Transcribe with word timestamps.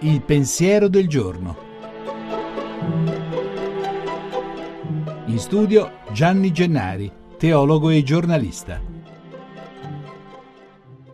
Il 0.00 0.22
pensiero 0.22 0.86
del 0.86 1.08
giorno. 1.08 1.56
In 5.26 5.38
studio 5.40 5.98
Gianni 6.12 6.52
Gennari, 6.52 7.10
teologo 7.36 7.90
e 7.90 8.04
giornalista. 8.04 8.80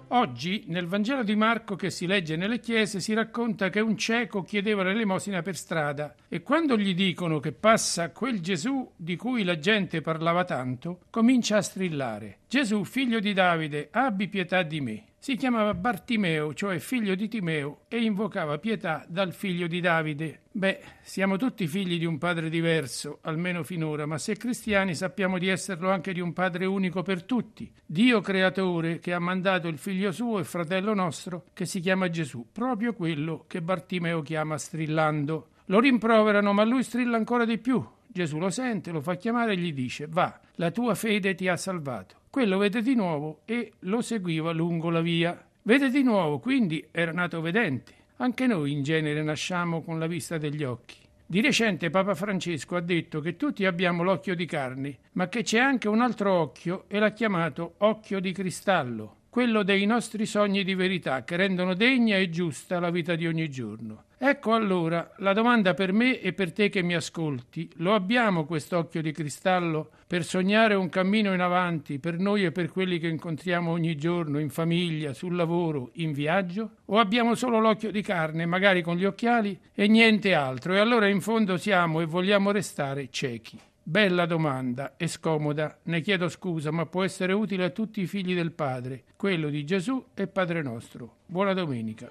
Oggi, 0.08 0.64
nel 0.66 0.86
Vangelo 0.86 1.22
di 1.22 1.34
Marco 1.34 1.76
che 1.76 1.88
si 1.88 2.06
legge 2.06 2.36
nelle 2.36 2.60
chiese, 2.60 3.00
si 3.00 3.14
racconta 3.14 3.70
che 3.70 3.80
un 3.80 3.96
cieco 3.96 4.42
chiedeva 4.42 4.82
l'elemosina 4.82 5.40
per 5.40 5.56
strada 5.56 6.14
e 6.28 6.42
quando 6.42 6.76
gli 6.76 6.94
dicono 6.94 7.40
che 7.40 7.52
passa 7.52 8.10
quel 8.10 8.40
Gesù 8.40 8.92
di 8.94 9.16
cui 9.16 9.44
la 9.44 9.58
gente 9.58 10.02
parlava 10.02 10.44
tanto, 10.44 11.00
comincia 11.08 11.56
a 11.56 11.62
strillare: 11.62 12.40
Gesù, 12.46 12.84
figlio 12.84 13.18
di 13.18 13.32
Davide, 13.32 13.88
abbi 13.90 14.28
pietà 14.28 14.62
di 14.62 14.82
me. 14.82 15.04
Si 15.24 15.36
chiamava 15.36 15.72
Bartimeo, 15.72 16.52
cioè 16.52 16.78
figlio 16.78 17.14
di 17.14 17.28
Timeo, 17.28 17.84
e 17.88 18.02
invocava 18.02 18.58
pietà 18.58 19.06
dal 19.08 19.32
figlio 19.32 19.66
di 19.66 19.80
Davide. 19.80 20.42
Beh, 20.50 20.82
siamo 21.00 21.38
tutti 21.38 21.66
figli 21.66 21.98
di 21.98 22.04
un 22.04 22.18
padre 22.18 22.50
diverso, 22.50 23.20
almeno 23.22 23.62
finora, 23.62 24.04
ma 24.04 24.18
se 24.18 24.36
cristiani 24.36 24.94
sappiamo 24.94 25.38
di 25.38 25.48
esserlo 25.48 25.90
anche 25.90 26.12
di 26.12 26.20
un 26.20 26.34
padre 26.34 26.66
unico 26.66 27.00
per 27.00 27.22
tutti. 27.22 27.72
Dio 27.86 28.20
creatore 28.20 28.98
che 28.98 29.14
ha 29.14 29.18
mandato 29.18 29.66
il 29.68 29.78
figlio 29.78 30.12
suo 30.12 30.40
e 30.40 30.44
fratello 30.44 30.92
nostro, 30.92 31.46
che 31.54 31.64
si 31.64 31.80
chiama 31.80 32.10
Gesù, 32.10 32.48
proprio 32.52 32.92
quello 32.92 33.46
che 33.48 33.62
Bartimeo 33.62 34.20
chiama 34.20 34.58
strillando. 34.58 35.52
Lo 35.68 35.80
rimproverano, 35.80 36.52
ma 36.52 36.64
lui 36.64 36.82
strilla 36.82 37.16
ancora 37.16 37.46
di 37.46 37.56
più. 37.56 37.82
Gesù 38.06 38.36
lo 38.36 38.50
sente, 38.50 38.90
lo 38.90 39.00
fa 39.00 39.14
chiamare 39.14 39.54
e 39.54 39.56
gli 39.56 39.72
dice: 39.72 40.06
Va, 40.06 40.38
la 40.56 40.70
tua 40.70 40.94
fede 40.94 41.34
ti 41.34 41.48
ha 41.48 41.56
salvato. 41.56 42.23
Quello 42.34 42.58
vede 42.58 42.82
di 42.82 42.96
nuovo 42.96 43.42
e 43.44 43.74
lo 43.82 44.02
seguiva 44.02 44.50
lungo 44.50 44.90
la 44.90 45.00
via. 45.00 45.40
Vede 45.62 45.88
di 45.88 46.02
nuovo, 46.02 46.40
quindi 46.40 46.84
era 46.90 47.12
nato 47.12 47.40
vedente. 47.40 47.94
Anche 48.16 48.48
noi 48.48 48.72
in 48.72 48.82
genere 48.82 49.22
nasciamo 49.22 49.82
con 49.82 50.00
la 50.00 50.08
vista 50.08 50.36
degli 50.36 50.64
occhi. 50.64 50.96
Di 51.24 51.40
recente 51.40 51.90
Papa 51.90 52.16
Francesco 52.16 52.74
ha 52.74 52.80
detto 52.80 53.20
che 53.20 53.36
tutti 53.36 53.64
abbiamo 53.64 54.02
l'occhio 54.02 54.34
di 54.34 54.46
carne, 54.46 54.98
ma 55.12 55.28
che 55.28 55.44
c'è 55.44 55.60
anche 55.60 55.86
un 55.86 56.00
altro 56.00 56.32
occhio 56.32 56.86
e 56.88 56.98
l'ha 56.98 57.12
chiamato 57.12 57.74
occhio 57.78 58.18
di 58.18 58.32
cristallo 58.32 59.18
quello 59.34 59.64
dei 59.64 59.84
nostri 59.84 60.26
sogni 60.26 60.62
di 60.62 60.76
verità 60.76 61.24
che 61.24 61.34
rendono 61.34 61.74
degna 61.74 62.16
e 62.16 62.30
giusta 62.30 62.78
la 62.78 62.90
vita 62.90 63.16
di 63.16 63.26
ogni 63.26 63.50
giorno. 63.50 64.04
Ecco 64.16 64.54
allora 64.54 65.12
la 65.16 65.32
domanda 65.32 65.74
per 65.74 65.92
me 65.92 66.20
e 66.20 66.32
per 66.32 66.52
te 66.52 66.68
che 66.68 66.84
mi 66.84 66.94
ascolti. 66.94 67.68
Lo 67.78 67.94
abbiamo 67.94 68.44
quest'occhio 68.44 69.02
di 69.02 69.10
cristallo 69.10 69.90
per 70.06 70.22
sognare 70.22 70.74
un 70.74 70.88
cammino 70.88 71.34
in 71.34 71.40
avanti 71.40 71.98
per 71.98 72.16
noi 72.20 72.44
e 72.44 72.52
per 72.52 72.70
quelli 72.70 73.00
che 73.00 73.08
incontriamo 73.08 73.72
ogni 73.72 73.96
giorno 73.96 74.38
in 74.38 74.50
famiglia, 74.50 75.12
sul 75.12 75.34
lavoro, 75.34 75.90
in 75.94 76.12
viaggio? 76.12 76.70
O 76.84 77.00
abbiamo 77.00 77.34
solo 77.34 77.58
l'occhio 77.58 77.90
di 77.90 78.02
carne, 78.02 78.46
magari 78.46 78.82
con 78.82 78.94
gli 78.94 79.04
occhiali, 79.04 79.58
e 79.74 79.88
niente 79.88 80.32
altro? 80.32 80.74
E 80.74 80.78
allora 80.78 81.08
in 81.08 81.20
fondo 81.20 81.56
siamo 81.56 82.00
e 82.00 82.04
vogliamo 82.04 82.52
restare 82.52 83.08
ciechi. 83.10 83.58
Bella 83.86 84.24
domanda 84.24 84.94
e 84.96 85.06
scomoda, 85.08 85.80
ne 85.82 86.00
chiedo 86.00 86.30
scusa, 86.30 86.70
ma 86.70 86.86
può 86.86 87.04
essere 87.04 87.34
utile 87.34 87.64
a 87.64 87.70
tutti 87.70 88.00
i 88.00 88.06
figli 88.06 88.34
del 88.34 88.52
Padre, 88.52 89.04
quello 89.14 89.50
di 89.50 89.62
Gesù 89.66 90.06
e 90.14 90.26
Padre 90.26 90.62
nostro. 90.62 91.16
Buona 91.26 91.52
domenica. 91.52 92.08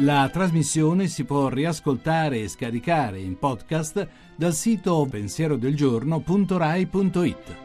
La 0.00 0.28
trasmissione 0.30 1.06
si 1.06 1.24
può 1.24 1.48
riascoltare 1.48 2.40
e 2.40 2.48
scaricare 2.48 3.18
in 3.18 3.38
podcast 3.38 4.06
dal 4.36 4.52
sito 4.52 5.08
pensierodelgiorno.rai.it. 5.10 7.56